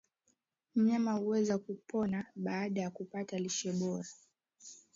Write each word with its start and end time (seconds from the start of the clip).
Mnyama 0.75 1.11
huweza 1.13 1.57
kupona 1.57 2.25
baada 2.35 2.81
ya 2.81 2.89
kupata 2.91 3.37
lishe 3.39 3.71
bora 3.71 4.07